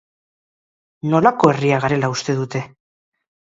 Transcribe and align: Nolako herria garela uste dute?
Nolako 1.11 1.51
herria 1.51 1.79
garela 1.85 2.11
uste 2.15 2.37
dute? 2.41 2.65